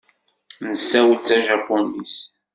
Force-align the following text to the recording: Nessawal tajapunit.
Nessawal 0.69 1.19
tajapunit. 1.27 2.15